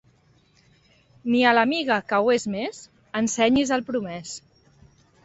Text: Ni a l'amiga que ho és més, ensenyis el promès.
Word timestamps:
Ni 1.33 1.43
a 1.49 1.51
l'amiga 1.57 1.99
que 2.11 2.21
ho 2.25 2.31
és 2.37 2.45
més, 2.53 2.79
ensenyis 3.21 3.75
el 3.77 3.85
promès. 3.91 4.33